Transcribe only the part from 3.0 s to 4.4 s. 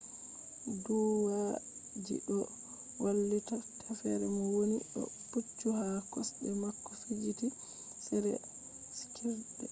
wallita teffere